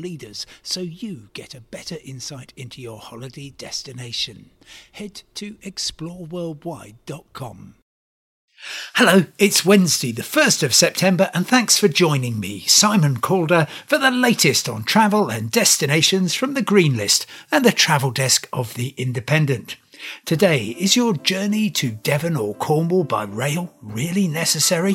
[0.00, 4.48] leaders so you get a better insight into your holiday destination.
[4.92, 7.74] Head to exploreworldwide.com.
[8.94, 13.96] Hello, it's Wednesday, the 1st of September, and thanks for joining me, Simon Calder, for
[13.96, 18.74] the latest on travel and destinations from the Green List and the travel desk of
[18.74, 19.76] The Independent.
[20.24, 24.94] Today, is your journey to Devon or Cornwall by rail really necessary?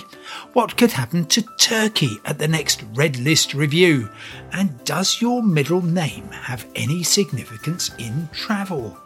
[0.53, 4.09] What could happen to Turkey at the next Red List review?
[4.51, 8.97] And does your middle name have any significance in travel?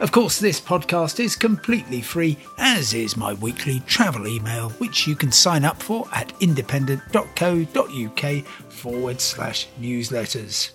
[0.00, 5.16] Of course, this podcast is completely free, as is my weekly travel email, which you
[5.16, 10.70] can sign up for at independent.co.uk forward slash newsletters.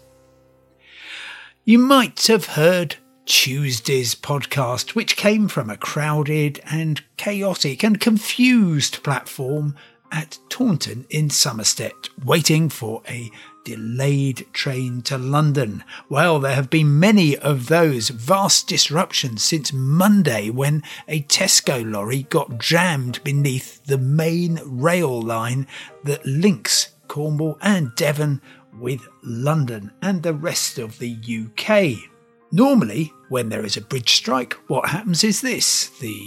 [1.63, 2.97] You might have heard
[3.29, 9.75] Tuesday's podcast, which came from a crowded and chaotic and confused platform
[10.11, 13.29] at Taunton in Somerset, waiting for a
[13.63, 15.83] delayed train to London.
[16.09, 22.23] Well, there have been many of those vast disruptions since Monday when a Tesco lorry
[22.23, 25.67] got jammed beneath the main rail line
[26.03, 28.41] that links Cornwall and Devon
[28.73, 32.09] with London and the rest of the UK.
[32.51, 36.19] Normally, when there is a bridge strike, what happens is this the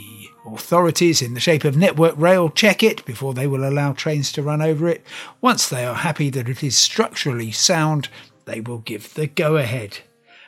[0.47, 4.43] authorities, in the shape of Network Rail, check it before they will allow trains to
[4.43, 5.05] run over it.
[5.41, 8.09] Once they are happy that it is structurally sound,
[8.45, 9.99] they will give the go ahead.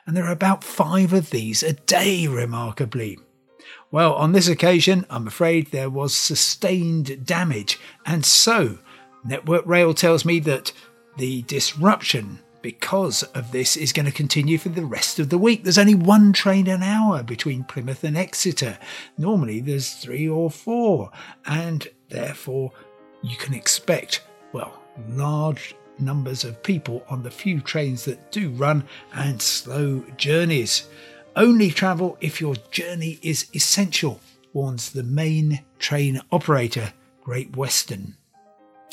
[0.06, 3.19] And there are about five of these a day, remarkably.
[3.91, 8.78] Well, on this occasion, I'm afraid there was sustained damage, and so
[9.25, 10.72] Network Rail tells me that
[11.16, 15.62] the disruption because of this is going to continue for the rest of the week.
[15.62, 18.78] There's only one train an hour between Plymouth and Exeter.
[19.19, 21.10] Normally there's three or four,
[21.44, 22.72] and therefore
[23.22, 24.22] you can expect,
[24.54, 24.80] well,
[25.10, 30.88] large numbers of people on the few trains that do run and slow journeys.
[31.36, 34.20] Only travel if your journey is essential,
[34.54, 38.16] warns the main train operator, Great Western.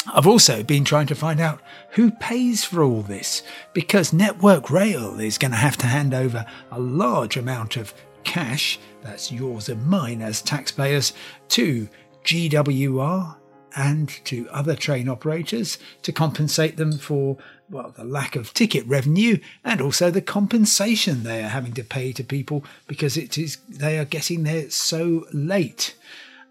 [0.07, 5.19] I've also been trying to find out who pays for all this because Network Rail
[5.19, 9.85] is going to have to hand over a large amount of cash, that's yours and
[9.85, 11.13] mine as taxpayers,
[11.49, 11.87] to
[12.23, 13.35] GWR
[13.75, 17.37] and to other train operators to compensate them for
[17.69, 22.11] well the lack of ticket revenue and also the compensation they are having to pay
[22.11, 25.95] to people because it is they are getting there so late.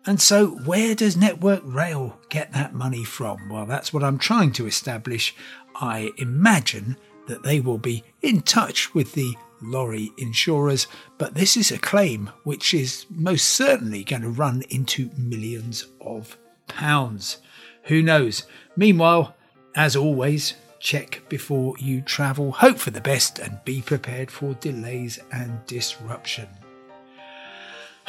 [0.07, 3.51] And so, where does Network Rail get that money from?
[3.51, 5.35] Well, that's what I'm trying to establish.
[5.75, 6.97] I imagine
[7.27, 10.87] that they will be in touch with the lorry insurers,
[11.19, 16.39] but this is a claim which is most certainly going to run into millions of
[16.67, 17.39] pounds.
[17.85, 18.45] Who knows?
[18.77, 19.37] Meanwhile,
[19.75, 25.19] as always, check before you travel, hope for the best, and be prepared for delays
[25.31, 26.49] and disruption.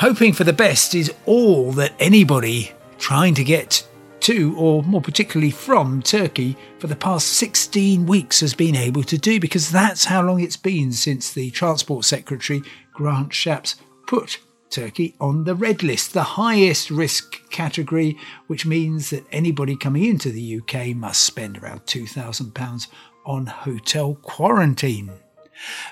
[0.02, 3.88] Hoping for the best is all that anybody trying to get
[4.22, 9.16] to, or more particularly from Turkey, for the past 16 weeks has been able to
[9.20, 13.76] do, because that's how long it's been since the Transport Secretary, Grant Shapps,
[14.08, 14.40] put
[14.72, 18.18] Turkey on the red list, the highest risk category,
[18.48, 22.88] which means that anybody coming into the UK must spend around £2,000
[23.28, 25.12] on hotel quarantine.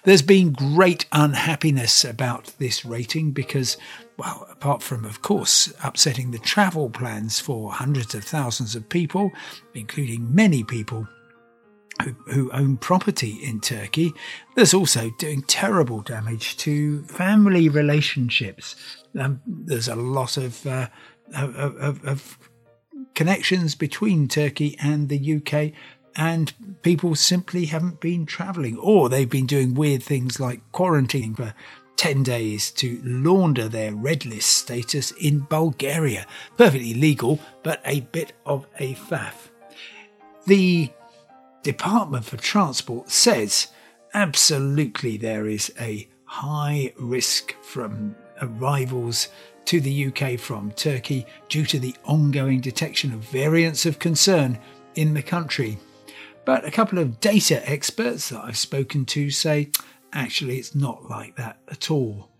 [0.03, 3.78] There's been great unhappiness about this rating because,
[4.18, 9.31] well, apart from, of course, upsetting the travel plans for hundreds of thousands of people,
[9.74, 11.07] including many people
[12.03, 14.13] who, who, own property in Turkey,
[14.56, 18.75] there's also doing terrible damage to family relationships.
[19.19, 20.88] Um, there's a lot of, uh,
[21.36, 22.39] of, of, of,
[23.15, 25.74] connections between Turkey and the UK
[26.16, 31.54] and people simply haven't been traveling or they've been doing weird things like quarantining for
[31.98, 36.26] 10 days to launder their red list status in Bulgaria.
[36.56, 39.50] Perfectly legal, but a bit of a faff.
[40.48, 40.90] The
[41.62, 43.68] Department for Transport says
[44.14, 49.28] absolutely there is a high risk from arrivals
[49.66, 54.58] to the UK from Turkey due to the ongoing detection of variants of concern
[54.96, 55.78] in the country.
[56.50, 59.69] But a couple of data experts that I've spoken to say
[60.12, 62.31] actually it's not like that at all.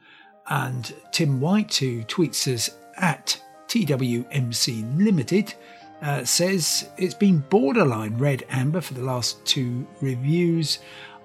[0.47, 5.53] And Tim White, who tweets us at TWMC Limited,
[6.01, 10.79] uh, says it's been borderline red amber for the last two reviews.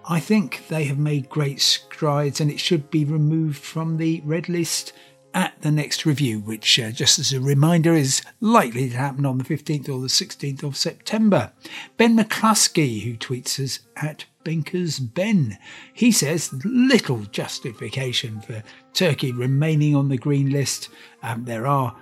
[0.06, 4.50] I think they have made great strides and it should be removed from the red
[4.50, 4.92] list
[5.34, 9.38] at the next review, which, uh, just as a reminder, is likely to happen on
[9.38, 11.52] the 15th or the 16th of September.
[11.96, 15.58] Ben McCluskey, who tweets us at Bankers Ben,
[15.92, 20.88] he says little justification for Turkey remaining on the green list.
[21.22, 21.96] Um, there are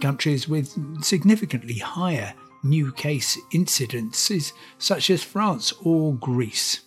[0.00, 2.32] countries with significantly higher
[2.62, 6.80] new case incidences, such as France or Greece.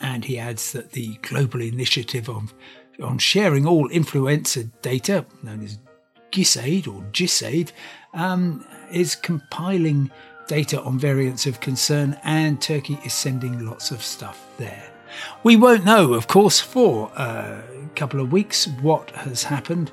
[0.00, 2.54] And he adds that the global initiative of
[3.02, 5.78] on sharing all influenza data, known as
[6.30, 7.72] GISAID or GISAID,
[8.14, 10.10] um, is compiling
[10.46, 14.90] data on variants of concern, and Turkey is sending lots of stuff there.
[15.42, 17.62] We won't know, of course, for a
[17.94, 19.90] couple of weeks what has happened,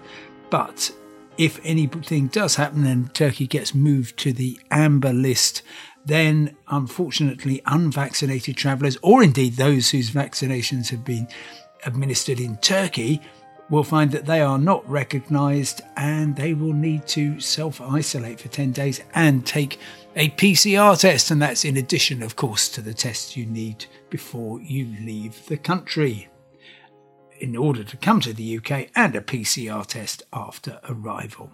[0.49, 0.91] but
[1.37, 5.61] if anything does happen and Turkey gets moved to the amber list,
[6.05, 11.27] then unfortunately unvaccinated travellers, or indeed those whose vaccinations have been
[11.85, 13.21] administered in Turkey
[13.69, 18.47] will find that they are not recognised and they will need to self isolate for
[18.47, 19.79] 10 days and take
[20.15, 21.31] a PCR test.
[21.31, 25.57] And that's in addition, of course, to the tests you need before you leave the
[25.57, 26.27] country
[27.39, 31.51] in order to come to the UK and a PCR test after arrival.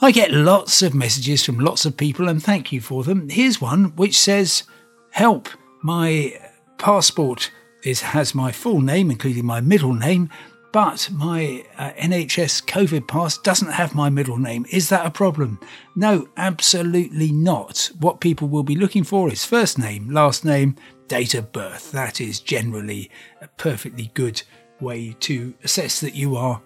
[0.00, 3.28] I get lots of messages from lots of people and thank you for them.
[3.28, 4.64] Here's one which says,
[5.10, 5.48] Help,
[5.82, 6.38] my
[6.78, 7.50] passport
[7.82, 10.30] is has my full name, including my middle name,
[10.72, 14.66] but my uh, NHS COVID pass doesn't have my middle name.
[14.70, 15.58] Is that a problem?
[15.94, 17.90] No, absolutely not.
[17.98, 20.76] What people will be looking for is first name, last name,
[21.08, 21.92] date of birth.
[21.92, 24.42] That is generally a perfectly good
[24.80, 26.60] way to assess that you are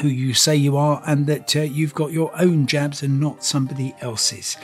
[0.00, 3.44] who you say you are and that uh, you've got your own jabs and not
[3.44, 4.56] somebody else's.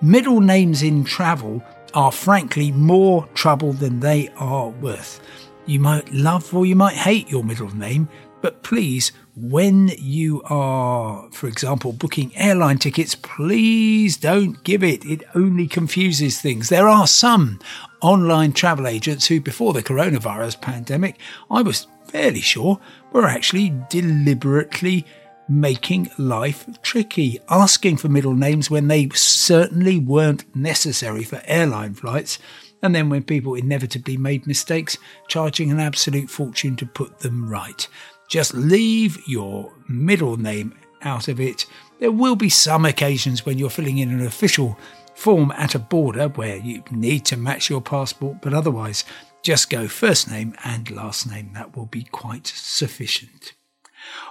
[0.00, 1.62] Middle names in travel
[1.94, 5.20] are frankly more trouble than they are worth.
[5.66, 8.08] You might love or you might hate your middle name,
[8.40, 15.06] but please, when you are, for example, booking airline tickets, please don't give it.
[15.06, 16.68] It only confuses things.
[16.68, 17.60] There are some
[18.00, 21.18] online travel agents who, before the coronavirus pandemic,
[21.50, 22.80] I was fairly sure
[23.12, 25.06] were actually deliberately
[25.48, 32.38] making life tricky, asking for middle names when they certainly weren't necessary for airline flights,
[32.82, 34.98] and then when people inevitably made mistakes,
[35.28, 37.86] charging an absolute fortune to put them right.
[38.28, 41.66] Just leave your middle name out of it.
[42.00, 44.78] There will be some occasions when you're filling in an official
[45.14, 49.04] form at a border where you need to match your passport, but otherwise,
[49.42, 51.50] just go first name and last name.
[51.54, 53.52] That will be quite sufficient.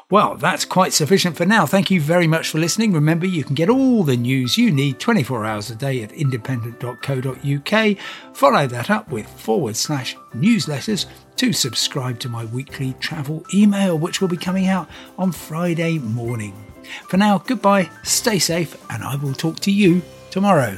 [0.10, 1.66] Well, that's quite sufficient for now.
[1.66, 2.92] Thank you very much for listening.
[2.92, 7.98] Remember, you can get all the news you need 24 hours a day at independent.co.uk.
[8.34, 11.06] Follow that up with forward slash newsletters
[11.38, 16.54] to subscribe to my weekly travel email, which will be coming out on Friday morning.
[17.08, 20.78] For now, goodbye, stay safe, and I will talk to you tomorrow.